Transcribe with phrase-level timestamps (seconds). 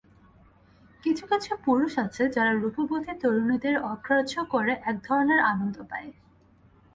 [1.03, 6.09] কিছু-কিছু পুরুষ আছে যারা রূপবতী তরুণীদের অগ্রাহ্য করে একধরনের আনন্দ পায়।